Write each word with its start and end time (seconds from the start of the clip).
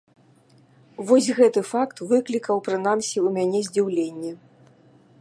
Вось 1.09 1.27
гэты 1.39 1.63
факт 1.73 1.97
выклікаў 2.13 2.65
прынамсі 2.69 3.15
ў 3.15 3.27
мяне 3.39 3.59
здзіўленне. 3.69 4.31